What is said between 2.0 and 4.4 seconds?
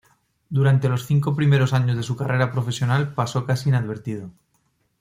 su carrera profesional pasó casi inadvertido.